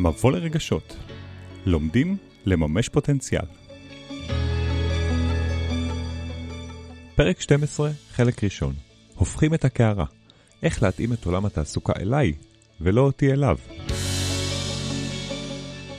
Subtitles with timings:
[0.00, 0.96] מבוא לרגשות.
[1.66, 3.44] לומדים לממש פוטנציאל.
[7.14, 8.74] פרק 12, חלק ראשון.
[9.14, 10.04] הופכים את הקערה.
[10.62, 12.32] איך להתאים את עולם התעסוקה אליי,
[12.80, 13.56] ולא אותי אליו.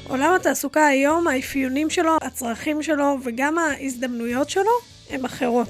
[0.07, 4.71] עולם התעסוקה היום, האפיונים שלו, הצרכים שלו וגם ההזדמנויות שלו
[5.09, 5.67] הם אחרות.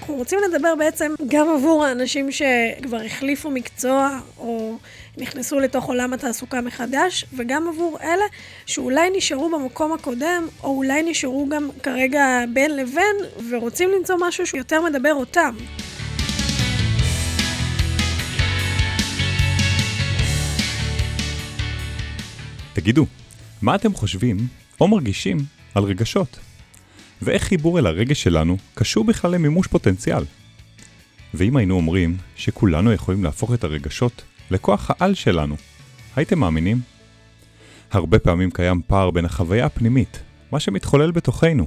[0.00, 4.78] אנחנו רוצים לדבר בעצם גם עבור האנשים שכבר החליפו מקצוע או
[5.18, 8.24] נכנסו לתוך עולם התעסוקה מחדש, וגם עבור אלה
[8.66, 13.16] שאולי נשארו במקום הקודם, או אולי נשארו גם כרגע בין לבין,
[13.50, 15.54] ורוצים למצוא משהו שיותר מדבר אותם.
[22.72, 23.06] תגידו,
[23.62, 24.36] מה אתם חושבים
[24.80, 25.38] או מרגישים
[25.74, 26.38] על רגשות?
[27.22, 30.24] ואיך חיבור אל הרגש שלנו קשור בכלל למימוש פוטנציאל?
[31.34, 35.56] ואם היינו אומרים שכולנו יכולים להפוך את הרגשות לכוח העל שלנו,
[36.16, 36.80] הייתם מאמינים?
[37.90, 41.66] הרבה פעמים קיים פער בין החוויה הפנימית, מה שמתחולל בתוכנו,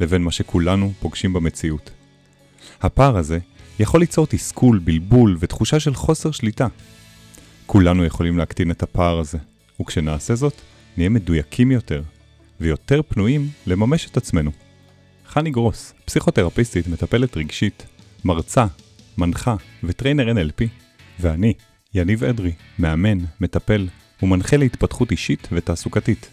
[0.00, 1.90] לבין מה שכולנו פוגשים במציאות.
[2.82, 3.38] הפער הזה
[3.78, 6.66] יכול ליצור תסכול, בלבול ותחושה של חוסר שליטה.
[7.66, 9.38] כולנו יכולים להקטין את הפער הזה,
[9.80, 10.54] וכשנעשה זאת,
[10.96, 12.02] נהיה מדויקים יותר,
[12.60, 14.50] ויותר פנויים לממש את עצמנו.
[15.28, 17.86] חני גרוס, פסיכותרפיסטית, מטפלת רגשית,
[18.24, 18.66] מרצה,
[19.18, 20.64] מנחה וטריינר NLP,
[21.20, 21.52] ואני,
[21.94, 23.88] יניב אדרי, מאמן, מטפל
[24.22, 26.30] ומנחה להתפתחות אישית ותעסוקתית.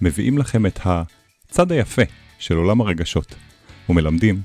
[0.00, 2.02] מביאים לכם את הצד היפה
[2.38, 3.34] של עולם הרגשות,
[3.88, 4.42] ומלמדים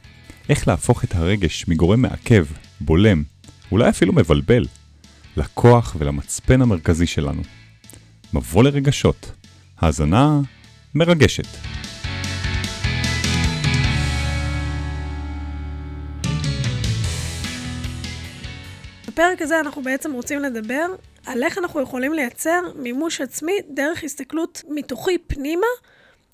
[0.50, 2.46] איך להפוך את הרגש מגורם מעכב,
[2.82, 3.24] בולם,
[3.72, 4.66] אולי אפילו מבלבל,
[5.38, 7.42] לכוח ולמצפן המרכזי שלנו.
[8.34, 9.32] מבוא לרגשות.
[9.78, 10.40] האזנה
[10.96, 11.75] מרגשת.
[19.16, 20.86] בפרק הזה אנחנו בעצם רוצים לדבר
[21.26, 25.68] על איך אנחנו יכולים לייצר מימוש עצמי דרך הסתכלות מתוכי פנימה,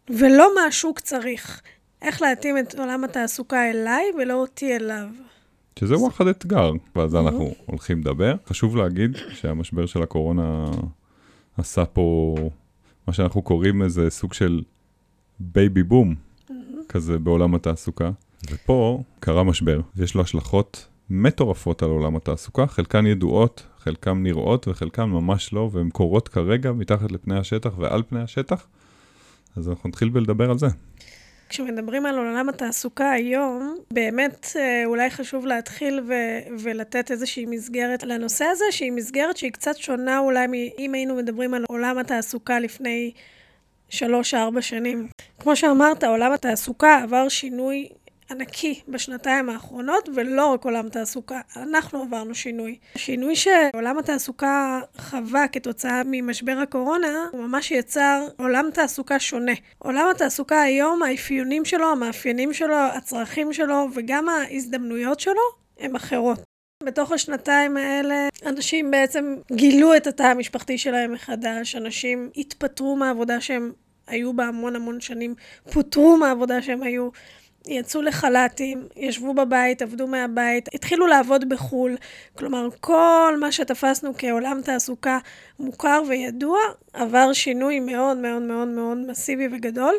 [0.09, 1.61] ולא מה השוק צריך.
[2.01, 5.07] איך להתאים את עולם התעסוקה אליי ולא אותי אליו.
[5.79, 8.35] שזה וואחד אתגר, ועל זה אנחנו הולכים לדבר.
[8.47, 10.65] חשוב להגיד שהמשבר של הקורונה
[11.57, 12.35] עשה פה
[13.07, 14.61] מה שאנחנו קוראים איזה סוג של
[15.39, 16.15] baby boom
[16.89, 18.11] כזה בעולם התעסוקה.
[18.51, 25.03] ופה קרה משבר, ויש לו השלכות מטורפות על עולם התעסוקה, חלקן ידועות, חלקן נראות וחלקן
[25.03, 28.67] ממש לא, והן קורות כרגע מתחת לפני השטח ועל פני השטח.
[29.57, 30.67] אז אנחנו נתחיל בלדבר על זה.
[31.49, 38.45] כשמדברים על עולם התעסוקה היום, באמת אה, אולי חשוב להתחיל ו- ולתת איזושהי מסגרת לנושא
[38.45, 43.11] הזה, שהיא מסגרת שהיא קצת שונה אולי מאם היינו מדברים על עולם התעסוקה לפני
[43.89, 45.07] שלוש-ארבע שנים.
[45.39, 47.87] כמו שאמרת, עולם התעסוקה עבר שינוי
[48.31, 52.77] ענקי בשנתיים האחרונות, ולא רק עולם תעסוקה, אנחנו עברנו שינוי.
[52.95, 59.51] שינוי שעולם התעסוקה חווה כתוצאה ממשבר הקורונה, הוא ממש יצר עולם תעסוקה שונה.
[59.77, 65.41] עולם התעסוקה היום, האפיונים שלו, המאפיינים שלו, הצרכים שלו, וגם ההזדמנויות שלו,
[65.79, 66.39] הם אחרות.
[66.83, 73.71] בתוך השנתיים האלה, אנשים בעצם גילו את התא המשפחתי שלהם מחדש, אנשים התפטרו מהעבודה שהם
[74.07, 75.35] היו בה המון המון שנים,
[75.71, 77.09] פוטרו מהעבודה שהם היו.
[77.67, 81.97] יצאו לחל"תים, ישבו בבית, עבדו מהבית, התחילו לעבוד בחו"ל.
[82.37, 85.19] כלומר, כל מה שתפסנו כעולם תעסוקה
[85.59, 86.59] מוכר וידוע,
[86.93, 89.95] עבר שינוי מאוד מאוד מאוד מאוד מסיבי וגדול,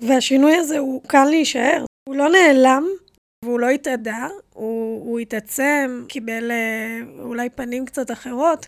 [0.00, 1.84] והשינוי הזה הוא קל להישאר.
[2.08, 2.84] הוא לא נעלם,
[3.44, 8.66] והוא לא התאדה, הוא, הוא התעצם, קיבל אה, אולי פנים קצת אחרות,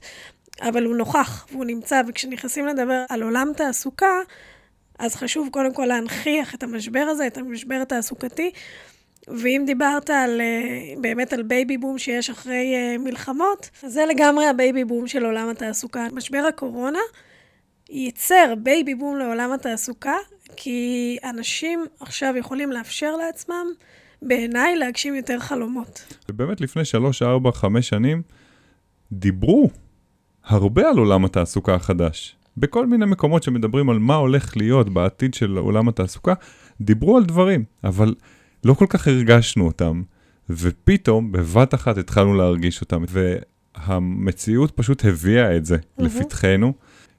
[0.60, 4.20] אבל הוא נוכח והוא נמצא, וכשנכנסים לדבר על עולם תעסוקה,
[4.98, 8.50] אז חשוב קודם כל להנכיח את המשבר הזה, את המשבר התעסוקתי.
[9.28, 14.46] ואם דיברת על, אה, באמת על baby boom שיש אחרי אה, מלחמות, אז זה לגמרי
[14.46, 16.06] ה baby boom של עולם התעסוקה.
[16.12, 16.98] משבר הקורונה
[17.90, 20.16] ייצר baby boom לעולם התעסוקה,
[20.56, 23.66] כי אנשים עכשיו יכולים לאפשר לעצמם,
[24.22, 26.14] בעיניי, להגשים יותר חלומות.
[26.28, 28.22] ובאמת לפני שלוש, ארבע, חמש שנים,
[29.12, 29.70] דיברו
[30.44, 32.36] הרבה על עולם התעסוקה החדש.
[32.56, 36.34] בכל מיני מקומות שמדברים על מה הולך להיות בעתיד של עולם התעסוקה,
[36.80, 38.14] דיברו על דברים, אבל
[38.64, 40.02] לא כל כך הרגשנו אותם,
[40.50, 46.02] ופתאום בבת אחת התחלנו להרגיש אותם, והמציאות פשוט הביאה את זה mm-hmm.
[46.02, 46.72] לפתחנו.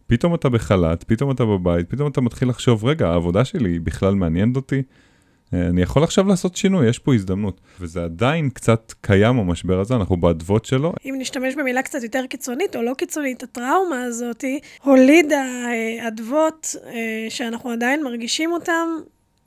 [0.07, 4.15] פתאום אתה בחל"ת, פתאום אתה בבית, פתאום אתה מתחיל לחשוב, רגע, העבודה שלי היא בכלל
[4.15, 4.81] מעניינת אותי?
[5.53, 7.62] אה, אני יכול עכשיו לעשות שינוי, יש פה הזדמנות.
[7.80, 10.94] וזה עדיין קצת קיים המשבר הזה, אנחנו באדוות שלו.
[11.06, 14.44] אם נשתמש במילה קצת יותר קיצונית או לא קיצונית, הטראומה הזאת
[14.83, 16.92] הולידה אה, אדוות אה,
[17.30, 18.88] שאנחנו עדיין מרגישים אותם,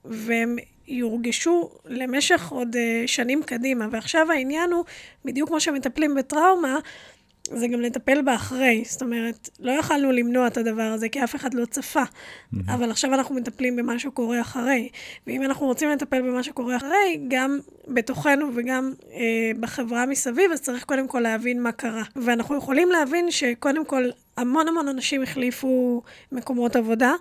[0.05, 0.57] והם
[0.89, 3.89] יורגשו למשך עוד שנים קדימה.
[3.91, 4.85] ועכשיו העניין הוא,
[5.25, 6.79] בדיוק כמו שמטפלים בטראומה,
[7.55, 8.83] זה גם לטפל באחרי.
[8.87, 12.03] זאת אומרת, לא יכלנו למנוע את הדבר הזה, כי אף אחד לא צפה.
[12.03, 12.57] Mm-hmm.
[12.69, 14.89] אבל עכשיו אנחנו מטפלים במה שקורה אחרי.
[15.27, 17.59] ואם אנחנו רוצים לטפל במה שקורה אחרי, גם
[17.89, 22.03] בתוכנו וגם אה, בחברה מסביב, אז צריך קודם כל להבין מה קרה.
[22.17, 24.05] ואנחנו יכולים להבין שקודם כל,
[24.37, 26.03] המון המון אנשים החליפו
[26.33, 27.13] מקומות עבודה.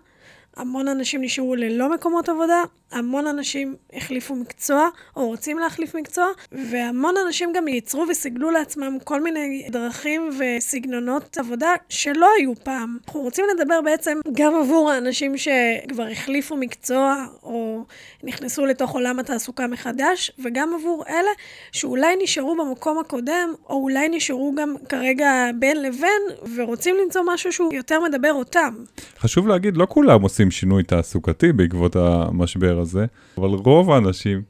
[0.57, 7.15] המון אנשים נשארו ללא מקומות עבודה, המון אנשים החליפו מקצוע, או רוצים להחליף מקצוע, והמון
[7.25, 12.97] אנשים גם ייצרו וסיגלו לעצמם כל מיני דרכים וסגנונות עבודה שלא היו פעם.
[13.07, 17.85] אנחנו רוצים לדבר בעצם גם עבור האנשים שכבר החליפו מקצוע, או
[18.23, 21.31] נכנסו לתוך עולם התעסוקה מחדש, וגם עבור אלה
[21.71, 26.21] שאולי נשארו במקום הקודם, או אולי נשארו גם כרגע בין לבין,
[26.55, 28.73] ורוצים למצוא משהו שהוא יותר מדבר אותם.
[29.19, 33.05] חשוב להגיד, לא כולם עושים שינוי תעסוקתי בעקבות המשבר הזה,
[33.37, 34.41] אבל רוב האנשים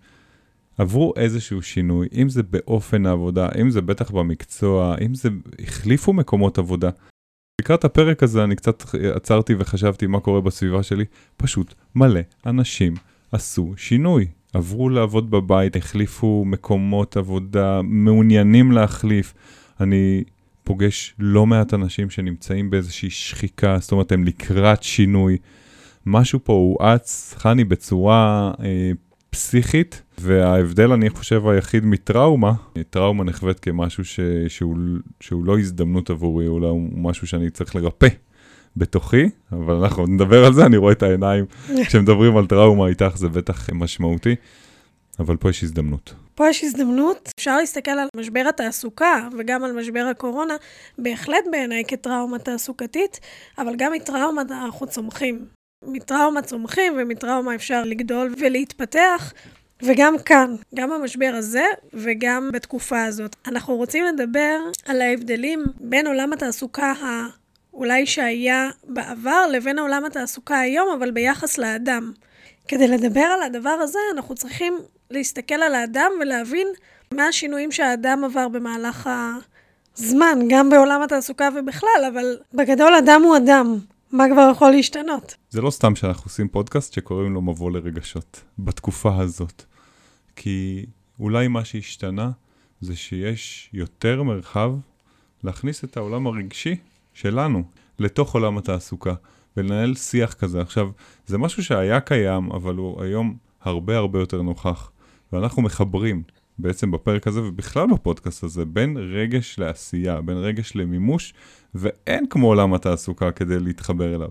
[0.78, 5.30] עברו איזשהו שינוי, אם זה באופן העבודה, אם זה בטח במקצוע, אם זה
[5.60, 6.90] החליפו מקומות עבודה.
[7.62, 8.84] לקראת הפרק הזה אני קצת
[9.14, 11.06] עצרתי וחשבתי מה קורה בסביבה שלי,
[11.38, 12.94] פשוט מלא אנשים
[13.32, 14.28] עשו שינוי.
[14.54, 19.34] עברו לעבוד בבית, החליפו מקומות עבודה, מעוניינים להחליף.
[19.80, 20.24] אני
[20.64, 25.38] פוגש לא מעט אנשים שנמצאים באיזושהי שחיקה, זאת אומרת, הם לקראת שינוי.
[26.08, 28.92] משהו פה הואץ, חני, בצורה אה,
[29.30, 32.54] פסיכית, וההבדל, אני חושב, היחיד מטראומה,
[32.90, 34.78] טראומה נחווית כמשהו ש, שהוא,
[35.20, 38.08] שהוא לא הזדמנות עבורי, אולי הוא משהו שאני צריך לרפא.
[38.78, 41.46] בתוכי, אבל אנחנו נדבר על זה, אני רואה את העיניים
[41.88, 44.36] כשמדברים על טראומה איתך, זה בטח משמעותי,
[45.20, 46.14] אבל פה יש הזדמנות.
[46.36, 50.54] פה יש הזדמנות, אפשר להסתכל על משבר התעסוקה וגם על משבר הקורונה,
[50.98, 53.20] בהחלט בעיניי כטראומה תעסוקתית,
[53.58, 55.57] אבל גם מטראומה אנחנו צומחים.
[55.84, 59.34] מטראומה צומחים ומטראומה אפשר לגדול ולהתפתח.
[59.84, 63.36] וגם כאן, גם במשבר הזה וגם בתקופה הזאת.
[63.48, 66.94] אנחנו רוצים לדבר על ההבדלים בין עולם התעסוקה
[67.74, 72.12] אולי שהיה בעבר לבין עולם התעסוקה היום, אבל ביחס לאדם.
[72.68, 74.78] כדי לדבר על הדבר הזה, אנחנו צריכים
[75.12, 76.68] להסתכל על האדם ולהבין
[77.14, 79.10] מה השינויים שהאדם עבר במהלך
[79.98, 83.78] הזמן, גם בעולם התעסוקה ובכלל, אבל בגדול אדם הוא אדם.
[84.12, 85.36] מה כבר יכול להשתנות?
[85.50, 89.64] זה לא סתם שאנחנו עושים פודקאסט שקוראים לו מבוא לרגשות, בתקופה הזאת.
[90.36, 90.86] כי
[91.20, 92.32] אולי מה שהשתנה
[92.82, 94.74] זה שיש יותר מרחב
[95.44, 96.76] להכניס את העולם הרגשי
[97.14, 97.64] שלנו
[98.00, 99.14] לתוך עולם התעסוקה,
[99.58, 100.62] ולנהל שיח כזה.
[100.62, 100.90] עכשיו,
[101.28, 104.92] זה משהו שהיה קיים, אבל הוא היום הרבה הרבה יותר נוכח.
[105.34, 106.24] ואנחנו מחברים
[106.60, 111.34] בעצם בפרק הזה ובכלל בפודקאסט הזה בין רגש לעשייה, בין רגש למימוש,
[111.76, 114.30] ואין כמו עולם התעסוקה כדי להתחבר אליו.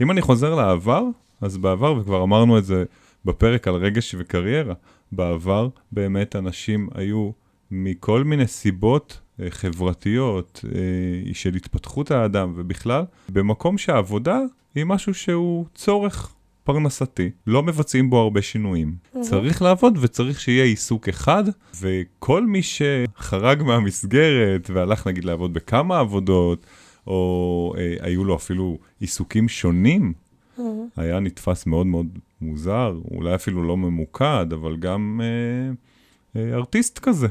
[0.00, 1.02] אם אני חוזר לעבר,
[1.40, 2.84] אז בעבר, וכבר אמרנו את זה
[3.24, 4.74] בפרק על רגש וקריירה,
[5.12, 7.30] בעבר באמת אנשים היו
[7.70, 14.40] מכל מיני סיבות אה, חברתיות, אה, של התפתחות האדם ובכלל, במקום שהעבודה
[14.74, 16.35] היא משהו שהוא צורך
[16.66, 18.94] פרנסתי, לא מבצעים בו הרבה שינויים.
[18.94, 19.18] Mm-hmm.
[19.20, 21.44] צריך לעבוד וצריך שיהיה עיסוק אחד,
[21.80, 26.66] וכל מי שחרג מהמסגרת והלך נגיד לעבוד בכמה עבודות,
[27.06, 30.12] או אה, היו לו אפילו עיסוקים שונים,
[30.58, 30.62] mm-hmm.
[30.96, 32.06] היה נתפס מאוד מאוד
[32.40, 37.28] מוזר, אולי אפילו לא ממוקד, אבל גם אה, אה, ארטיסט כזה.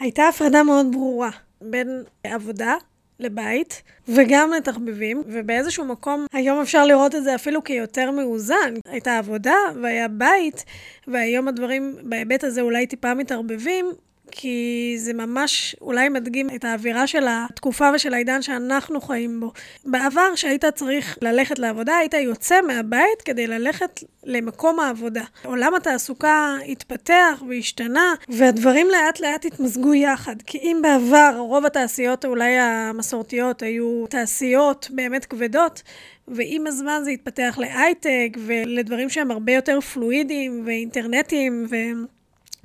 [0.00, 1.30] הייתה הפרדה מאוד ברורה
[1.60, 2.74] בין עבודה
[3.20, 8.74] לבית, וגם לתחביבים, ובאיזשהו מקום היום אפשר לראות את זה אפילו כיותר מאוזן.
[8.88, 10.64] הייתה עבודה והיה בית,
[11.08, 13.86] והיום הדברים בהיבט הזה אולי טיפה מתערבבים,
[14.30, 19.52] כי זה ממש אולי מדגים את האווירה של התקופה ושל העידן שאנחנו חיים בו.
[19.84, 25.24] בעבר, שהיית צריך ללכת לעבודה, היית יוצא מהבית כדי ללכת למקום העבודה.
[25.44, 30.36] עולם התעסוקה התפתח והשתנה, והדברים לאט לאט התמזגו יחד.
[30.46, 35.82] כי אם בעבר רוב התעשיות אולי המסורתיות היו תעשיות באמת כבדות,
[36.28, 41.76] ועם הזמן זה התפתח להייטק ולדברים שהם הרבה יותר פלואידיים ואינטרנטיים ו...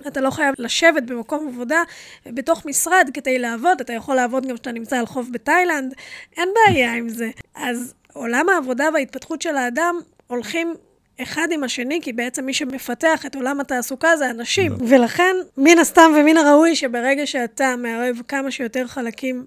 [0.08, 1.84] אתה לא חייב לשבת במקום עבודה
[2.26, 5.94] בתוך משרד כדי לעבוד, אתה יכול לעבוד גם כשאתה נמצא על חוף בתאילנד,
[6.38, 7.30] אין בעיה עם זה.
[7.56, 9.96] אז עולם העבודה וההתפתחות של האדם
[10.28, 10.76] הולכים
[11.22, 14.72] אחד עם השני, כי בעצם מי שמפתח את עולם התעסוקה זה אנשים.
[14.72, 14.78] לא.
[14.88, 19.46] ולכן, מן הסתם ומן הראוי שברגע שאתה מערב כמה שיותר חלקים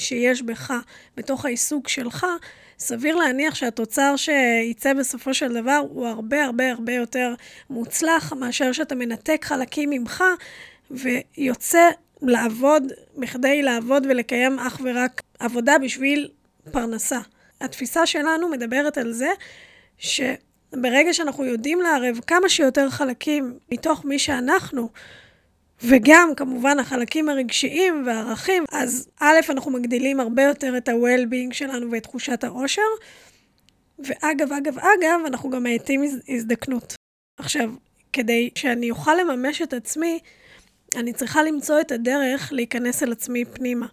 [0.00, 0.72] שיש בך,
[1.16, 2.26] בתוך העיסוק שלך,
[2.78, 7.34] סביר להניח שהתוצר שייצא בסופו של דבר הוא הרבה הרבה הרבה יותר
[7.70, 10.24] מוצלח מאשר שאתה מנתק חלקים ממך
[10.90, 11.88] ויוצא
[12.22, 16.28] לעבוד בכדי לעבוד ולקיים אך ורק עבודה בשביל
[16.70, 17.18] פרנסה.
[17.60, 19.30] התפיסה שלנו מדברת על זה
[19.98, 24.88] שברגע שאנחנו יודעים לערב כמה שיותר חלקים מתוך מי שאנחנו,
[25.82, 32.02] וגם כמובן החלקים הרגשיים והערכים, אז א', אנחנו מגדילים הרבה יותר את ה-well-being שלנו ואת
[32.02, 32.82] תחושת העושר,
[33.98, 36.94] ואגב, אגב, אגב, אנחנו גם מאטים הזדקנות.
[37.38, 37.70] עכשיו,
[38.12, 40.18] כדי שאני אוכל לממש את עצמי,
[40.96, 43.86] אני צריכה למצוא את הדרך להיכנס אל עצמי פנימה.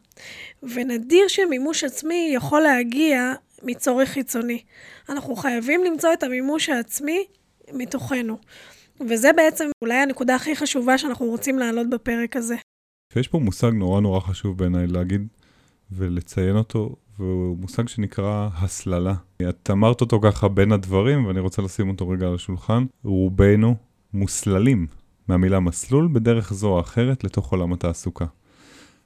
[0.64, 4.64] ונדיר שמימוש עצמי יכול להגיע מצורך חיצוני.
[5.10, 7.26] אנחנו חייבים למצוא את המימוש העצמי
[7.74, 8.38] מתוכנו.
[9.10, 12.56] וזה בעצם אולי הנקודה הכי חשובה שאנחנו רוצים להעלות בפרק הזה.
[13.16, 15.28] יש פה מושג נורא נורא חשוב בעיניי להגיד
[15.92, 19.14] ולציין אותו, והוא מושג שנקרא הסללה.
[19.50, 22.86] את אמרת אותו ככה בין הדברים, ואני רוצה לשים אותו רגע על השולחן.
[23.04, 23.76] רובנו
[24.14, 24.88] מוסללים
[25.28, 28.26] מהמילה מסלול בדרך זו או אחרת לתוך עולם התעסוקה.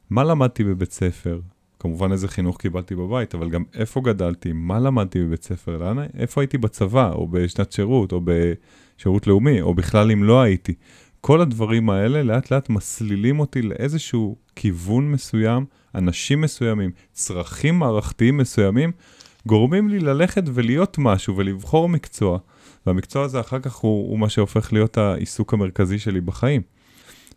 [0.10, 1.40] מה למדתי בבית ספר?
[1.80, 6.42] כמובן איזה חינוך קיבלתי בבית, אבל גם איפה גדלתי, מה למדתי בבית ספר, לאן, איפה
[6.42, 8.22] הייתי בצבא, או בשנת שירות, או
[9.02, 10.74] בשירות לאומי, או בכלל אם לא הייתי.
[11.22, 15.66] כל הדברים האלה לאט לאט מסלילים אותי לאיזשהו כיוון מסוים,
[15.96, 18.92] אנשים מסוימים, צרכים מערכתיים מסוימים,
[19.48, 22.40] גורמים לי ללכת ולהיות משהו ולבחור מקצוע.
[22.86, 26.62] והמקצוע הזה אחר כך הוא, הוא מה שהופך להיות העיסוק המרכזי שלי בחיים.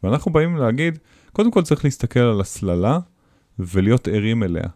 [0.03, 0.99] ואנחנו באים להגיד,
[1.33, 2.99] קודם כל צריך להסתכל על הסללה
[3.59, 4.69] ולהיות ערים אליה.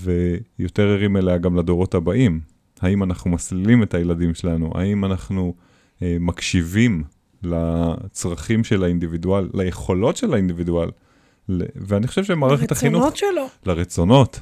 [0.00, 2.40] ויותר ערים אליה גם לדורות הבאים.
[2.80, 4.72] האם אנחנו מסלילים את הילדים שלנו?
[4.74, 5.54] האם אנחנו
[6.02, 7.02] מקשיבים
[7.42, 10.90] לצרכים של האינדיבידואל, ליכולות של האינדיבידואל?
[11.76, 13.02] ואני חושב שמערכת החינוך...
[13.02, 13.72] לרצונות שלו.
[13.72, 14.40] לרצונות.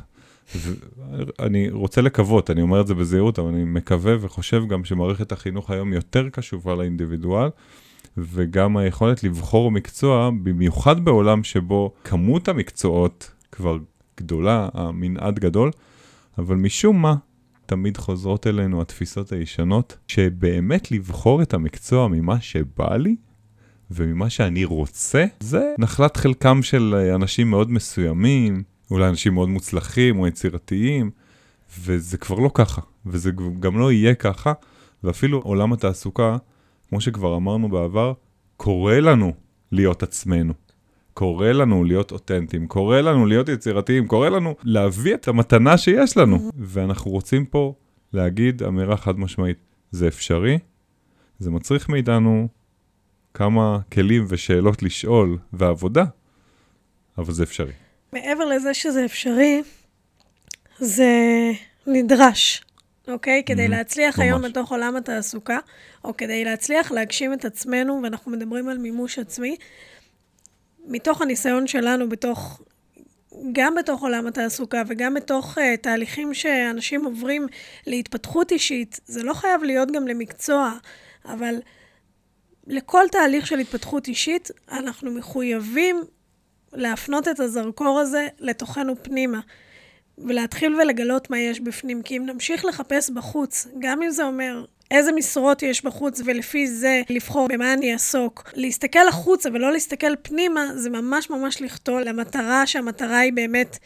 [1.39, 5.71] אני רוצה לקוות, אני אומר את זה בזהירות, אבל אני מקווה וחושב גם שמערכת החינוך
[5.71, 7.49] היום יותר קשובה לאינדיבידואל,
[8.17, 13.79] וגם היכולת לבחור מקצוע, במיוחד בעולם שבו כמות המקצועות כבר
[14.17, 15.71] גדולה, המנעד גדול,
[16.39, 17.15] אבל משום מה,
[17.69, 23.17] תמיד חוזרות אלינו התפיסות הישנות, שבאמת לבחור את המקצוע ממה שבא לי,
[23.91, 30.27] וממה שאני רוצה, זה נחלת חלקם של אנשים מאוד מסוימים, אולי אנשים מאוד מוצלחים או
[30.27, 31.11] יצירתיים,
[31.81, 34.53] וזה כבר לא ככה, וזה גם לא יהיה ככה,
[35.05, 36.37] ואפילו עולם התעסוקה,
[36.89, 38.13] כמו שכבר אמרנו בעבר,
[38.57, 39.33] קורא לנו
[39.73, 40.55] להיות עצמנו.
[41.19, 46.51] קורא לנו להיות אותנטיים, קורא לנו להיות יצירתיים, קורא לנו להביא את המתנה שיש לנו.
[46.59, 47.75] ואנחנו רוצים פה
[48.13, 49.57] להגיד אמירה חד משמעית,
[49.91, 50.59] זה אפשרי,
[51.39, 52.49] זה מצריך מאיתנו
[53.35, 56.05] כמה כלים ושאלות לשאול ועבודה,
[57.19, 57.73] אבל זה אפשרי.
[58.13, 59.63] מעבר לזה שזה אפשרי,
[60.79, 61.13] זה
[61.87, 62.65] נדרש,
[63.09, 63.43] אוקיי?
[63.47, 64.27] כדי mm-hmm, להצליח ממש.
[64.27, 65.59] היום בתוך עולם התעסוקה,
[66.05, 69.57] או כדי להצליח להגשים את עצמנו, ואנחנו מדברים על מימוש עצמי,
[70.89, 72.63] מתוך הניסיון שלנו, בתוך,
[73.53, 77.47] גם בתוך עולם התעסוקה וגם בתוך uh, תהליכים שאנשים עוברים
[77.87, 80.73] להתפתחות אישית, זה לא חייב להיות גם למקצוע,
[81.25, 81.55] אבל
[82.67, 86.05] לכל תהליך של התפתחות אישית, אנחנו מחויבים
[86.73, 89.41] להפנות את הזרקור הזה לתוכנו פנימה,
[90.21, 92.03] ולהתחיל ולגלות מה יש בפנים.
[92.03, 97.03] כי אם נמשיך לחפש בחוץ, גם אם זה אומר איזה משרות יש בחוץ, ולפי זה
[97.11, 98.51] לבחור במה אני אעסוק.
[98.55, 103.79] להסתכל החוצה ולא להסתכל פנימה, זה ממש ממש לחטוא למטרה, שהמטרה היא באמת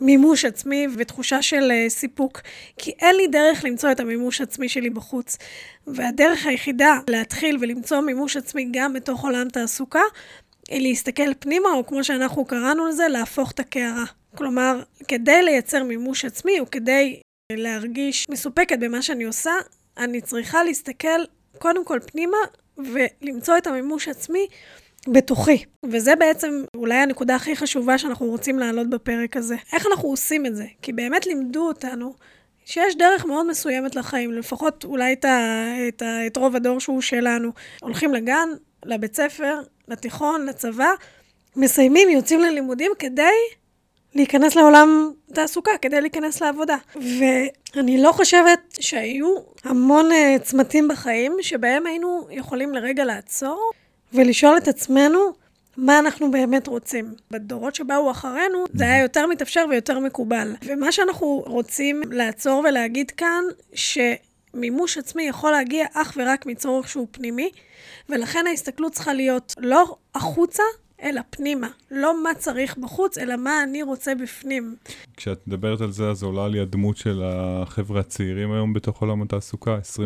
[0.00, 2.40] מימוש עצמי ותחושה של uh, סיפוק.
[2.78, 5.38] כי אין לי דרך למצוא את המימוש עצמי שלי בחוץ.
[5.86, 10.02] והדרך היחידה להתחיל ולמצוא מימוש עצמי גם בתוך עולם תעסוקה,
[10.70, 14.04] להסתכל פנימה, או כמו שאנחנו קראנו לזה, להפוך את הקערה.
[14.36, 17.20] כלומר, כדי לייצר מימוש עצמי, או כדי
[17.52, 19.52] להרגיש מסופקת במה שאני עושה,
[19.98, 21.24] אני צריכה להסתכל
[21.58, 22.36] קודם כל פנימה,
[22.78, 24.46] ולמצוא את המימוש עצמי
[25.08, 25.64] בתוכי.
[25.90, 29.56] וזה בעצם אולי הנקודה הכי חשובה שאנחנו רוצים להעלות בפרק הזה.
[29.72, 30.64] איך אנחנו עושים את זה?
[30.82, 32.14] כי באמת לימדו אותנו
[32.64, 37.00] שיש דרך מאוד מסוימת לחיים, לפחות אולי את, ה, את, ה, את רוב הדור שהוא
[37.00, 37.52] שלנו.
[37.82, 38.48] הולכים לגן,
[38.84, 40.90] לבית ספר, לתיכון, לצבא,
[41.56, 43.34] מסיימים, יוצאים ללימודים כדי
[44.14, 46.76] להיכנס לעולם תעסוקה, כדי להיכנס לעבודה.
[46.96, 53.70] ואני לא חושבת שהיו המון uh, צמתים בחיים שבהם היינו יכולים לרגע לעצור
[54.12, 55.18] ולשאול את עצמנו
[55.76, 57.14] מה אנחנו באמת רוצים.
[57.30, 60.54] בדורות שבאו אחרינו, זה היה יותר מתאפשר ויותר מקובל.
[60.64, 63.44] ומה שאנחנו רוצים לעצור ולהגיד כאן,
[63.74, 67.50] שמימוש עצמי יכול להגיע אך ורק מצורך שהוא פנימי,
[68.08, 70.62] ולכן ההסתכלות צריכה להיות לא החוצה,
[71.04, 71.68] אלא פנימה.
[71.90, 74.76] לא מה צריך בחוץ, אלא מה אני רוצה בפנים.
[75.16, 79.78] כשאת מדברת על זה, אז עולה לי הדמות של החבר'ה הצעירים היום בתוך עולם התעסוקה,
[79.98, 80.00] 20-30,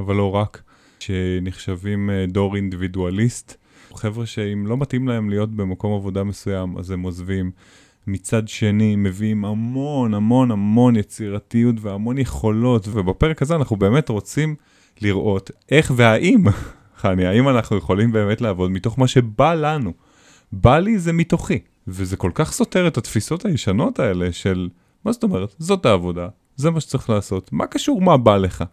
[0.00, 0.62] אבל לא רק,
[1.00, 3.54] שנחשבים אה, דור אינדיבידואליסט.
[3.94, 7.50] חבר'ה שאם לא מתאים להם להיות במקום עבודה מסוים, אז הם עוזבים.
[8.06, 14.54] מצד שני, מביאים המון המון המון יצירתיות והמון יכולות, ובפרק הזה אנחנו באמת רוצים
[15.00, 16.44] לראות איך והאם
[17.00, 19.92] חני, האם אנחנו יכולים באמת לעבוד מתוך מה שבא לנו?
[20.52, 21.58] בא לי זה מתוכי.
[21.86, 24.68] וזה כל כך סותר את התפיסות הישנות האלה של,
[25.04, 25.54] מה זאת אומרת?
[25.58, 28.64] זאת העבודה, זה מה שצריך לעשות, מה קשור מה בא לך?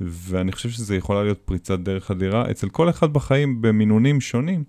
[0.00, 4.64] ואני חושב שזה יכולה להיות פריצת דרך אדירה אצל כל אחד בחיים במינונים שונים,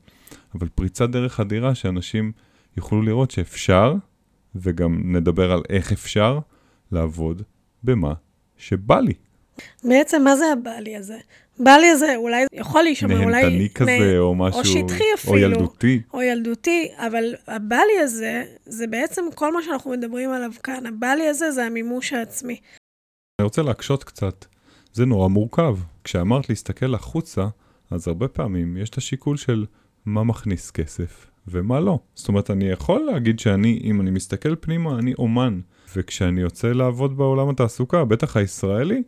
[0.56, 2.32] אבל פריצת דרך אדירה שאנשים
[2.78, 3.96] יוכלו לראות שאפשר,
[4.56, 6.40] וגם נדבר על איך אפשר,
[6.92, 7.42] לעבוד
[7.84, 8.14] במה
[8.58, 9.14] שבא לי.
[9.84, 11.18] בעצם, מה זה הבא לי הזה?
[11.60, 13.42] בא לי הזה אולי יכול להישמע, אולי...
[13.42, 14.60] נהנתני כזה, או משהו...
[14.60, 15.34] או שטחי אפילו.
[15.34, 16.02] או ילדותי.
[16.14, 20.86] או ילדותי, אבל הבא לי הזה, זה בעצם כל מה שאנחנו מדברים עליו כאן.
[20.86, 22.60] הבא לי הזה זה המימוש העצמי.
[23.40, 24.46] אני רוצה להקשות קצת.
[24.94, 25.78] זה נורא מורכב.
[26.04, 27.48] כשאמרת להסתכל החוצה,
[27.92, 29.66] אז הרבה פעמים יש את השיקול של
[30.06, 32.00] מה מכניס כסף ומה לא.
[32.16, 35.60] זאת אומרת, אני יכול להגיד שאני, אם אני מסתכל פנימה, אני אומן.
[35.96, 39.04] וכשאני יוצא לעבוד בעולם התעסוקה, בטח הישראלי,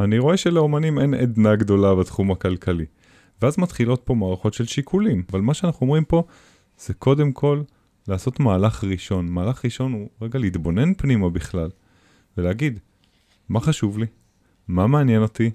[0.00, 2.84] אני רואה שלאומנים אין עדנה גדולה בתחום הכלכלי.
[3.42, 5.22] ואז מתחילות פה מערכות של שיקולים.
[5.32, 6.22] אבל מה שאנחנו אומרים פה,
[6.78, 7.62] זה קודם כל
[8.08, 9.28] לעשות מהלך ראשון.
[9.28, 11.70] מהלך ראשון הוא רגע להתבונן פנימה בכלל,
[12.36, 12.78] ולהגיד,
[13.48, 14.06] מה חשוב לי?
[14.68, 15.50] מה מעניין אותי?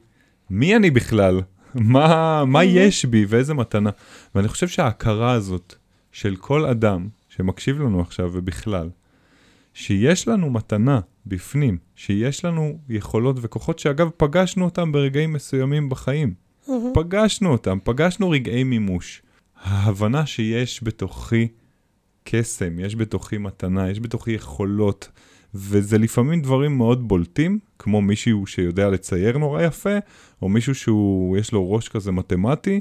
[0.49, 1.41] מי אני בכלל?
[1.75, 3.89] מה, מה יש בי ואיזה מתנה?
[4.35, 5.75] ואני חושב שההכרה הזאת
[6.11, 8.89] של כל אדם שמקשיב לנו עכשיו ובכלל,
[9.73, 16.33] שיש לנו מתנה בפנים, שיש לנו יכולות וכוחות שאגב פגשנו אותם ברגעים מסוימים בחיים.
[16.93, 19.21] פגשנו אותם, פגשנו רגעי מימוש.
[19.63, 21.47] ההבנה שיש בתוכי
[22.23, 25.09] קסם, יש בתוכי מתנה, יש בתוכי יכולות,
[25.53, 29.97] וזה לפעמים דברים מאוד בולטים, כמו מישהו שיודע לצייר נורא יפה,
[30.41, 32.79] או מישהו שהוא, יש לו ראש כזה מתמטי,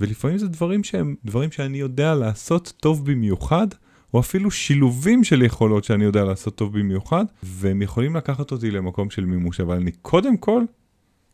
[0.00, 3.66] ולפעמים זה דברים שהם דברים שאני יודע לעשות טוב במיוחד,
[4.14, 9.10] או אפילו שילובים של יכולות שאני יודע לעשות טוב במיוחד, והם יכולים לקחת אותי למקום
[9.10, 10.64] של מימוש, אבל אני קודם כל,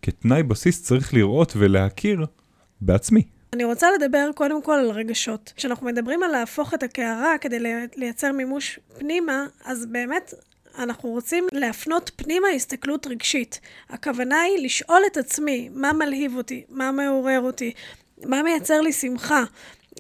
[0.02, 2.26] כתנאי בסיס, צריך לראות ולהכיר
[2.80, 3.22] בעצמי.
[3.52, 5.52] אני רוצה לדבר קודם כל על רגשות.
[5.56, 7.58] כשאנחנו מדברים על להפוך את הקערה כדי
[7.96, 10.34] לייצר מימוש פנימה, אז באמת
[10.78, 13.60] אנחנו רוצים להפנות פנימה הסתכלות רגשית.
[13.90, 17.72] הכוונה היא לשאול את עצמי מה מלהיב אותי, מה מעורר אותי,
[18.24, 19.44] מה מייצר לי שמחה.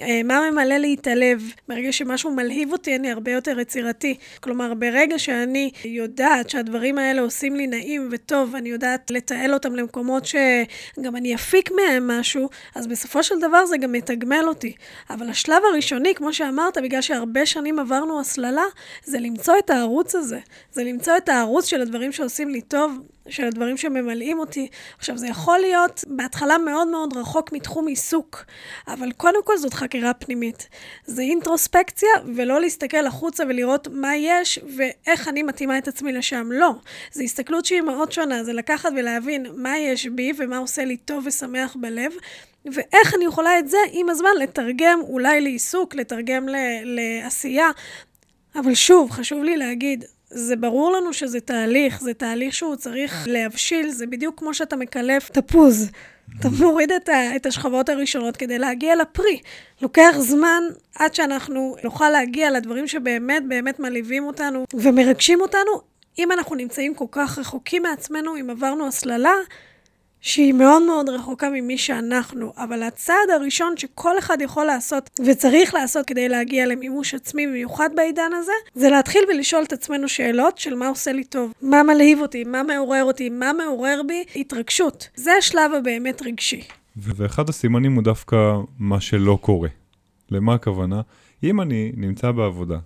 [0.00, 1.42] אה, מה ממלא לי את הלב?
[1.68, 4.16] ברגע שמשהו מלהיב אותי, אני הרבה יותר יצירתי.
[4.40, 10.24] כלומר, ברגע שאני יודעת שהדברים האלה עושים לי נעים וטוב, אני יודעת לתעל אותם למקומות
[10.26, 14.72] שגם אני אפיק מהם משהו, אז בסופו של דבר זה גם מתגמל אותי.
[15.10, 18.64] אבל השלב הראשוני, כמו שאמרת, בגלל שהרבה שנים עברנו הסללה,
[19.04, 20.38] זה למצוא את הערוץ הזה.
[20.72, 24.68] זה למצוא את הערוץ של הדברים שעושים לי טוב, של הדברים שממלאים אותי.
[24.98, 28.44] עכשיו, זה יכול להיות בהתחלה מאוד מאוד רחוק מתחום עיסוק,
[28.88, 30.68] אבל קודם כל זאת חקירה פנימית.
[31.04, 36.48] זה אינטרוספקציה, ולא להסתכל החוצה ולראות מה יש ואיך אני מתאימה את עצמי לשם.
[36.52, 36.70] לא.
[37.12, 41.24] זו הסתכלות שהיא מאוד שונה, זה לקחת ולהבין מה יש בי ומה עושה לי טוב
[41.26, 42.12] ושמח בלב.
[42.64, 47.70] ואיך אני יכולה את זה עם הזמן לתרגם אולי לעיסוק, לתרגם ל- לעשייה.
[48.54, 53.90] אבל שוב, חשוב לי להגיד, זה ברור לנו שזה תהליך, זה תהליך שהוא צריך להבשיל,
[53.90, 55.90] זה בדיוק כמו שאתה מקלף תפוז.
[56.40, 59.40] אתה מוריד את, ה, את השכבות הראשונות כדי להגיע לפרי.
[59.82, 60.62] לוקח זמן
[60.94, 65.70] עד שאנחנו נוכל להגיע לדברים שבאמת באמת מלהיבים אותנו ומרגשים אותנו.
[66.18, 69.34] אם אנחנו נמצאים כל כך רחוקים מעצמנו, אם עברנו הסללה,
[70.20, 76.06] שהיא מאוד מאוד רחוקה ממי שאנחנו, אבל הצעד הראשון שכל אחד יכול לעשות וצריך לעשות
[76.06, 80.88] כדי להגיע למימוש עצמי, במיוחד בעידן הזה, זה להתחיל ולשאול את עצמנו שאלות של מה
[80.88, 85.08] עושה לי טוב, מה מלהיב אותי, מה מעורר אותי, מה מעורר בי התרגשות.
[85.14, 86.62] זה השלב הבאמת רגשי.
[86.96, 88.36] ואחד הסימנים הוא דווקא
[88.78, 89.68] מה שלא קורה.
[90.30, 91.00] למה הכוונה?
[91.42, 92.78] אם אני נמצא בעבודה,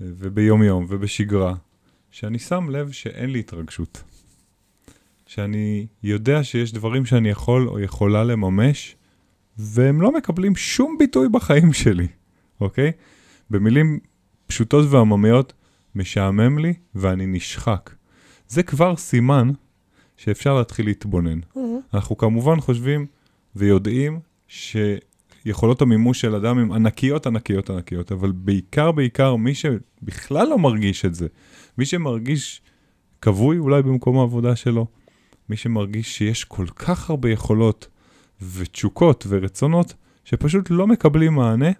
[0.00, 1.54] וביום יום ובשגרה,
[2.10, 4.02] שאני שם לב שאין לי התרגשות.
[5.26, 8.96] שאני יודע שיש דברים שאני יכול או יכולה לממש,
[9.58, 12.06] והם לא מקבלים שום ביטוי בחיים שלי,
[12.60, 12.92] אוקיי?
[13.50, 13.98] במילים
[14.46, 15.52] פשוטות ועממיות,
[15.94, 17.90] משעמם לי ואני נשחק.
[18.48, 19.50] זה כבר סימן
[20.16, 21.38] שאפשר להתחיל להתבונן.
[21.38, 21.58] Mm-hmm.
[21.94, 23.06] אנחנו כמובן חושבים
[23.56, 30.58] ויודעים שיכולות המימוש של אדם הן ענקיות, ענקיות, ענקיות, אבל בעיקר, בעיקר, מי שבכלל לא
[30.58, 31.26] מרגיש את זה,
[31.78, 32.62] מי שמרגיש
[33.22, 34.86] כבוי אולי במקום העבודה שלו,
[35.48, 37.86] מי שמרגיש שיש כל כך הרבה יכולות
[38.54, 41.70] ותשוקות ורצונות שפשוט לא מקבלים מענה,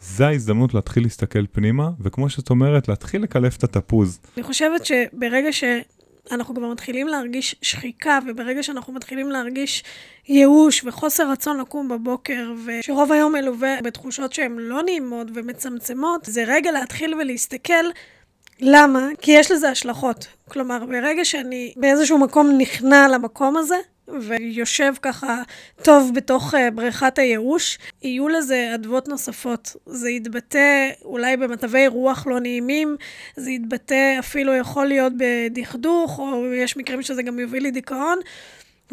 [0.00, 4.20] זה ההזדמנות להתחיל להסתכל פנימה, וכמו שאת אומרת, להתחיל לקלף את התפוז.
[4.36, 9.84] אני חושבת שברגע שאנחנו כבר מתחילים להרגיש שחיקה, וברגע שאנחנו מתחילים להרגיש
[10.28, 16.72] ייאוש וחוסר רצון לקום בבוקר, ושרוב היום מלווה בתחושות שהן לא נעימות ומצמצמות, זה רגע
[16.72, 17.84] להתחיל ולהסתכל
[18.64, 19.08] למה?
[19.20, 20.26] כי יש לזה השלכות.
[20.48, 23.74] כלומר, ברגע שאני באיזשהו מקום נכנע למקום הזה,
[24.20, 25.42] ויושב ככה
[25.82, 29.76] טוב בתוך אה, בריכת הייאוש, יהיו לזה אדוות נוספות.
[29.86, 32.96] זה יתבטא אולי במצבי רוח לא נעימים,
[33.36, 38.18] זה יתבטא אפילו יכול להיות בדכדוך, או יש מקרים שזה גם יוביל לדיכאון.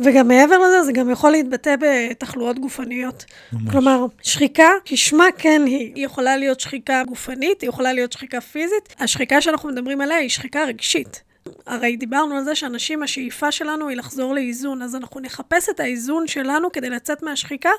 [0.04, 3.26] וגם מעבר לזה, זה גם יכול להתבטא בתחלואות גופניות.
[3.54, 3.72] ממש.
[3.72, 8.96] כלומר, שחיקה, כשמה כן היא, היא יכולה להיות שחיקה גופנית, היא יכולה להיות שחיקה פיזית.
[9.00, 11.30] השחיקה שאנחנו מדברים עליה היא שחיקה רגשית.
[11.68, 16.28] הרי דיברנו על זה שאנשים, השאיפה שלנו היא לחזור לאיזון, אז אנחנו נחפש את האיזון
[16.28, 17.70] שלנו כדי לצאת מהשחיקה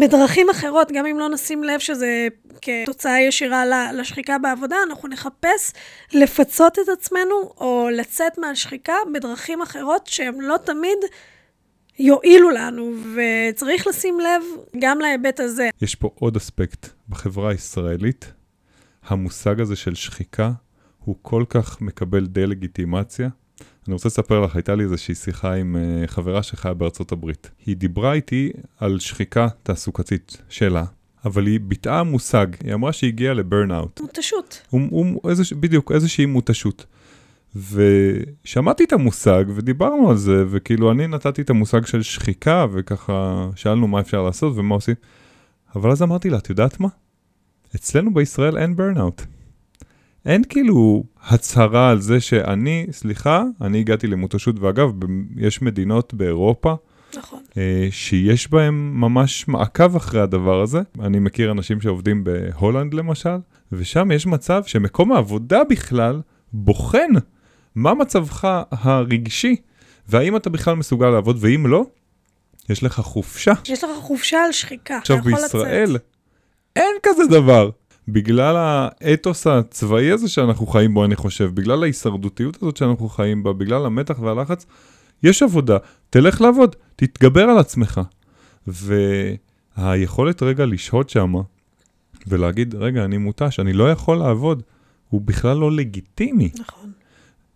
[0.00, 2.28] בדרכים אחרות, גם אם לא נשים לב שזה
[2.62, 5.72] כתוצאה ישירה לשחיקה בעבודה, אנחנו נחפש
[6.12, 10.98] לפצות את עצמנו או לצאת מהשחיקה בדרכים אחרות שהן לא תמיד
[11.98, 14.42] יועילו לנו, וצריך לשים לב
[14.80, 15.68] גם להיבט הזה.
[15.82, 18.32] יש פה עוד אספקט בחברה הישראלית,
[19.02, 20.52] המושג הזה של שחיקה
[21.04, 23.28] הוא כל כך מקבל דה-לגיטימציה.
[23.86, 27.50] אני רוצה לספר לך, הייתה לי איזושהי שיחה עם uh, חברה שחיה בארצות הברית.
[27.66, 30.84] היא דיברה איתי על שחיקה תעסוקתית שלה,
[31.24, 34.00] אבל היא ביטאה מושג, היא אמרה שהיא הגיעה לברנאוט.
[34.00, 34.62] מותשות.
[34.70, 36.86] הוא, הוא, איזה, בדיוק, איזושהי מותשות.
[37.56, 43.88] ושמעתי את המושג ודיברנו על זה, וכאילו אני נתתי את המושג של שחיקה, וככה שאלנו
[43.88, 44.94] מה אפשר לעשות ומה עושים.
[45.76, 46.88] אבל אז אמרתי לה, את יודעת מה?
[47.76, 49.22] אצלנו בישראל אין ברנאוט.
[50.26, 54.90] אין כאילו הצהרה על זה שאני, סליחה, אני הגעתי למותשות, ואגב,
[55.36, 56.74] יש מדינות באירופה,
[57.16, 57.40] נכון.
[57.56, 60.80] אה, שיש בהן ממש מעקב אחרי הדבר הזה.
[61.00, 63.36] אני מכיר אנשים שעובדים בהולנד למשל,
[63.72, 66.20] ושם יש מצב שמקום העבודה בכלל
[66.52, 67.10] בוחן
[67.74, 69.56] מה מצבך הרגשי,
[70.08, 71.84] והאם אתה בכלל מסוגל לעבוד, ואם לא,
[72.68, 73.52] יש לך חופשה.
[73.68, 76.02] יש לך חופשה על שחיקה, עכשיו בישראל, לצאת.
[76.76, 77.70] אין כזה דבר.
[78.08, 83.52] בגלל האתוס הצבאי הזה שאנחנו חיים בו, אני חושב, בגלל ההישרדותיות הזאת שאנחנו חיים בה,
[83.52, 84.66] בגלל המתח והלחץ,
[85.22, 85.76] יש עבודה,
[86.10, 88.00] תלך לעבוד, תתגבר על עצמך.
[89.76, 91.40] והיכולת רגע לשהות שמה
[92.26, 94.62] ולהגיד, רגע, אני מותש, אני לא יכול לעבוד,
[95.08, 96.50] הוא בכלל לא לגיטימי.
[96.58, 96.92] נכון.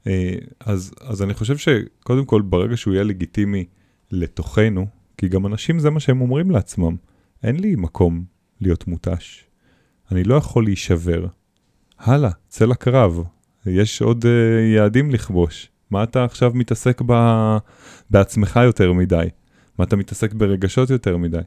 [0.07, 3.65] אה, אז, אז אני חושב שקודם כל, ברגע שהוא יהיה לגיטימי
[4.11, 4.87] לתוכנו,
[5.19, 6.97] כי גם אנשים זה מה שהם אומרים לעצמם,
[7.43, 8.25] אין לי מקום
[8.61, 9.45] להיות מותש.
[10.13, 11.27] אני לא יכול להישבר.
[11.99, 13.23] הלאה, צא לקרב,
[13.67, 14.29] יש עוד uh,
[14.75, 15.69] יעדים לכבוש.
[15.91, 17.13] מה אתה עכשיו מתעסק ב...
[18.11, 19.27] בעצמך יותר מדי?
[19.79, 21.41] מה אתה מתעסק ברגשות יותר מדי?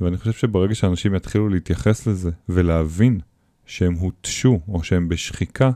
[0.00, 3.20] ואני חושב שברגע שאנשים יתחילו להתייחס לזה ולהבין
[3.66, 5.70] שהם הותשו או שהם בשחיקה,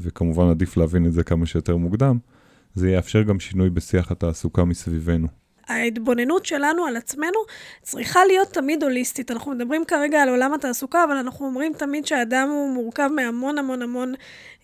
[0.00, 2.18] וכמובן עדיף להבין את זה כמה שיותר מוקדם,
[2.74, 5.28] זה יאפשר גם שינוי בשיח התעסוקה מסביבנו.
[5.68, 7.38] ההתבוננות שלנו על עצמנו
[7.82, 9.30] צריכה להיות תמיד הוליסטית.
[9.30, 13.82] אנחנו מדברים כרגע על עולם התעסוקה, אבל אנחנו אומרים תמיד שהאדם הוא מורכב מהמון המון
[13.82, 14.14] המון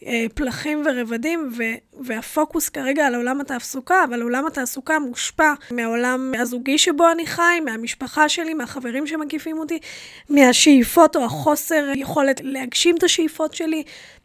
[0.07, 1.63] אה, פלחים ורבדים, ו,
[2.01, 8.29] והפוקוס כרגע על עולם התעסוקה, אבל עולם התעסוקה מושפע מהעולם הזוגי שבו אני חי, מהמשפחה
[8.29, 9.79] שלי, מהחברים שמקיפים אותי,
[10.31, 13.83] מהשאיפות או החוסר יכולת להגשים את השאיפות שלי,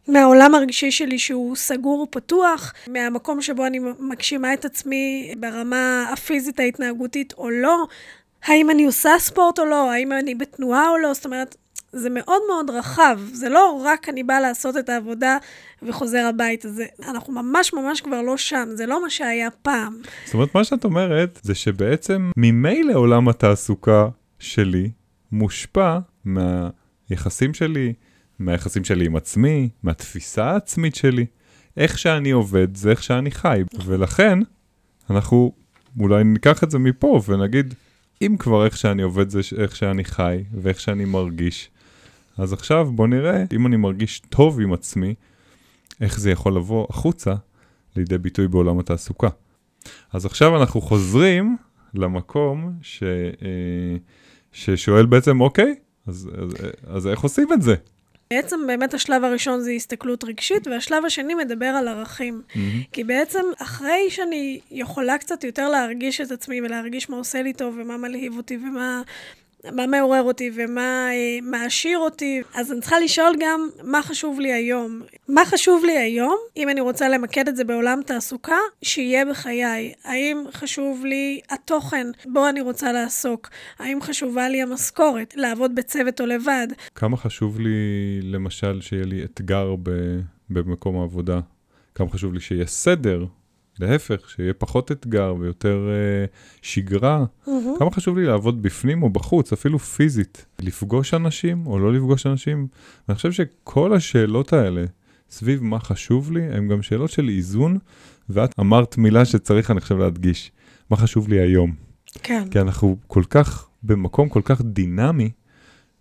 [0.08, 7.32] מהעולם הרגשי שלי שהוא סגור ופתוח, מהמקום שבו אני מגשימה את עצמי ברמה הפיזית ההתנהגותית
[7.38, 7.86] או לא,
[8.44, 11.56] האם אני עושה ספורט או לא, האם אני בתנועה או לא, זאת אומרת,
[11.92, 15.38] זה מאוד מאוד רחב, זה לא רק אני באה לעשות את העבודה
[15.82, 19.96] וחוזר הביתה, זה, אנחנו ממש ממש כבר לא שם, זה לא מה שהיה פעם.
[20.24, 24.90] זאת אומרת, מה שאת אומרת זה שבעצם ממילא עולם התעסוקה שלי
[25.32, 27.92] מושפע מהיחסים שלי,
[28.38, 31.26] מהיחסים שלי עם עצמי, מהתפיסה העצמית שלי.
[31.76, 34.38] איך שאני עובד זה איך שאני חי, ולכן
[35.10, 35.52] אנחנו
[36.00, 37.74] אולי ניקח את זה מפה ונגיד,
[38.22, 41.70] אם כבר איך שאני עובד זה איך שאני חי ואיך שאני מרגיש,
[42.38, 45.14] אז עכשיו בוא נראה, אם אני מרגיש טוב עם עצמי,
[46.00, 47.34] איך זה יכול לבוא החוצה
[47.96, 49.28] לידי ביטוי בעולם התעסוקה.
[50.12, 51.56] אז עכשיו אנחנו חוזרים
[51.94, 53.96] למקום ש, אה,
[54.52, 55.74] ששואל בעצם, אוקיי,
[56.06, 56.54] אז, אז,
[56.86, 57.74] אז איך עושים את זה?
[58.30, 62.42] בעצם באמת השלב הראשון זה הסתכלות רגשית, והשלב השני מדבר על ערכים.
[62.48, 62.58] Mm-hmm.
[62.92, 67.78] כי בעצם אחרי שאני יכולה קצת יותר להרגיש את עצמי ולהרגיש מה עושה לי טוב
[67.78, 69.02] ומה מלהיב אותי ומה
[69.72, 72.42] מה מעורר אותי ומה אה, מעשיר אותי.
[72.54, 75.02] אז אני צריכה לשאול גם מה חשוב לי היום.
[75.28, 79.92] מה חשוב לי היום, אם אני רוצה למקד את זה בעולם תעסוקה, שיהיה בחיי.
[80.04, 83.48] האם חשוב לי התוכן בו אני רוצה לעסוק?
[83.78, 86.68] האם חשובה לי המשכורת, לעבוד בצוות או לבד?
[86.94, 89.74] כמה חשוב לי, למשל, שיהיה לי אתגר
[90.50, 91.40] במקום העבודה?
[91.94, 93.26] כמה חשוב לי שיהיה סדר
[93.80, 97.24] להפך, שיהיה פחות אתגר ויותר uh, שגרה.
[97.24, 97.50] Mm-hmm.
[97.78, 102.66] כמה חשוב לי לעבוד בפנים או בחוץ, אפילו פיזית, לפגוש אנשים או לא לפגוש אנשים.
[103.08, 104.84] ואני חושב שכל השאלות האלה,
[105.30, 107.78] סביב מה חשוב לי, הן גם שאלות של איזון,
[108.28, 110.52] ואת אמרת מילה שצריך, אני חושב, להדגיש.
[110.90, 111.74] מה חשוב לי היום.
[112.22, 112.48] כן.
[112.50, 115.30] כי אנחנו כל כך, במקום כל כך דינמי,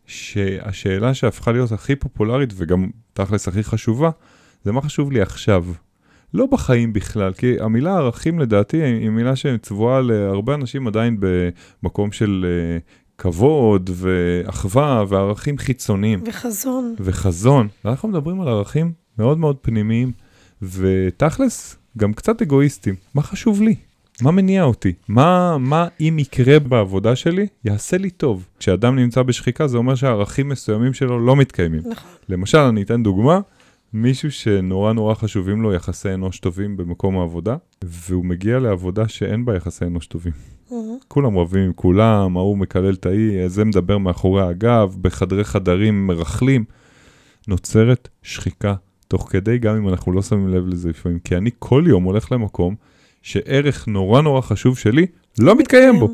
[0.06, 4.10] שהשאלה שהפכה להיות הכי פופולרית וגם תכלס הכי חשובה,
[4.64, 5.66] זה מה חשוב לי עכשיו.
[6.36, 12.45] לא בחיים בכלל, כי המילה ערכים לדעתי היא מילה שצבועה להרבה אנשים עדיין במקום של
[12.45, 16.24] uh, כבוד ואחווה וערכים חיצוניים.
[16.26, 16.95] וחזון.
[17.00, 17.67] וחזון.
[17.86, 20.12] ואנחנו מדברים על ערכים מאוד מאוד פנימיים,
[20.62, 22.95] ותכלס, גם קצת אגואיסטים.
[23.13, 23.76] מה חשוב לי?
[24.21, 24.93] מה מניע אותי?
[25.08, 28.48] מה, מה אם יקרה בעבודה שלי, יעשה לי טוב.
[28.60, 31.82] כשאדם נמצא בשחיקה, זה אומר שהערכים מסוימים שלו לא מתקיימים.
[31.89, 32.12] נכון.
[32.30, 33.39] למשל, אני אתן דוגמה,
[33.96, 39.56] מישהו שנורא נורא חשובים לו יחסי אנוש טובים במקום העבודה, והוא מגיע לעבודה שאין בה
[39.56, 40.34] יחסי אנוש טובים.
[41.08, 46.66] כולם רבים עם כולם, ההוא מקלל את ההיא, זה מדבר מאחורי הגב, בחדרי חדרים מרכלים.
[47.48, 48.76] נוצרת שחיקה
[49.08, 51.20] תוך כדי, גם אם אנחנו לא שמים לב לזה לפעמים.
[51.20, 52.76] כי אני כל יום הולך למקום
[53.22, 55.06] שערך נורא נורא חשוב שלי
[55.40, 56.10] לא מתקיים בו.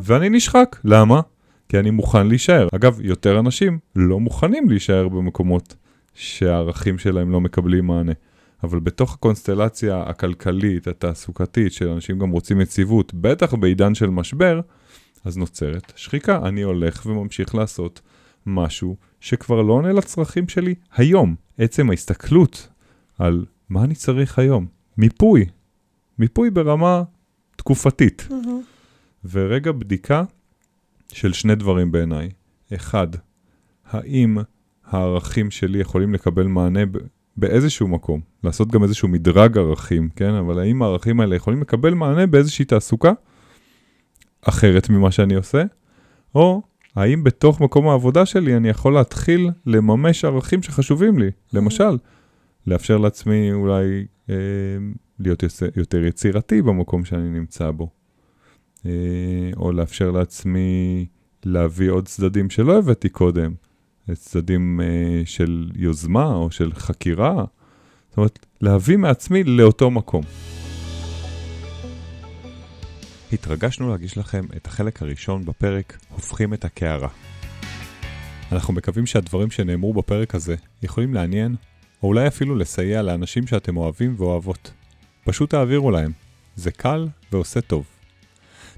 [0.00, 0.76] ואני נשחק.
[0.84, 1.20] למה?
[1.68, 2.68] כי אני מוכן להישאר.
[2.74, 5.74] אגב, יותר אנשים לא מוכנים להישאר במקומות
[6.20, 8.12] שהערכים שלהם לא מקבלים מענה.
[8.62, 14.60] אבל בתוך הקונסטלציה הכלכלית, התעסוקתית, שאנשים גם רוצים יציבות, בטח בעידן של משבר,
[15.24, 16.48] אז נוצרת שחיקה.
[16.48, 18.00] אני הולך וממשיך לעשות
[18.46, 21.34] משהו שכבר לא עונה לצרכים שלי היום.
[21.58, 22.68] עצם ההסתכלות
[23.18, 25.46] על מה אני צריך היום, מיפוי,
[26.18, 27.02] מיפוי ברמה
[27.56, 28.26] תקופתית.
[28.30, 28.60] מהמם.
[29.24, 30.24] ורגע בדיקה
[31.12, 32.30] של שני דברים בעיניי.
[32.74, 33.08] אחד,
[33.86, 34.38] האם
[34.90, 36.80] הערכים שלי יכולים לקבל מענה
[37.36, 40.34] באיזשהו מקום, לעשות גם איזשהו מדרג ערכים, כן?
[40.34, 43.12] אבל האם הערכים האלה יכולים לקבל מענה באיזושהי תעסוקה
[44.42, 45.62] אחרת ממה שאני עושה?
[46.34, 46.62] או
[46.96, 51.30] האם בתוך מקום העבודה שלי אני יכול להתחיל לממש ערכים שחשובים לי?
[51.52, 51.98] למשל,
[52.66, 54.34] לאפשר לעצמי אולי אה,
[55.18, 55.44] להיות
[55.76, 57.88] יותר יצירתי במקום שאני נמצא בו.
[58.86, 58.90] אה,
[59.56, 61.06] או לאפשר לעצמי
[61.44, 63.52] להביא עוד צדדים שלא הבאתי קודם,
[64.14, 67.44] צדדים אה, של יוזמה או של חקירה.
[68.08, 70.22] זאת אומרת, להביא מעצמי לאותו מקום.
[73.32, 77.08] התרגשנו להגיש לכם את החלק הראשון בפרק הופכים את הקערה.
[78.52, 81.56] אנחנו מקווים שהדברים שנאמרו בפרק הזה יכולים לעניין,
[82.02, 84.70] או אולי אפילו לסייע לאנשים שאתם אוהבים ואוהבות.
[85.24, 86.12] פשוט תעבירו להם,
[86.56, 87.84] זה קל ועושה טוב.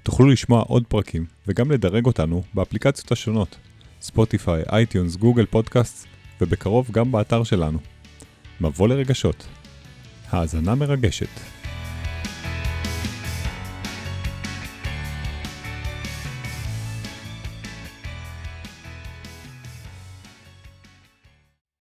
[0.03, 3.57] תוכלו לשמוע עוד פרקים וגם לדרג אותנו באפליקציות השונות,
[4.03, 6.07] Spotify, iTunes, Google Podcast,
[6.41, 7.79] ובקרוב גם באתר שלנו.
[8.61, 9.47] מבוא לרגשות.
[10.31, 11.62] האזנה מרגשת.